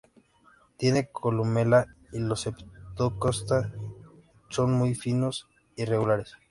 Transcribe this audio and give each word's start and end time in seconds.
Tienen 0.77 1.09
columela, 1.11 1.85
y 2.11 2.17
los 2.17 2.41
septo-costa 2.47 3.71
son 4.49 4.73
muy 4.73 4.95
finos 4.95 5.47
y 5.75 5.85
regulares. 5.85 6.33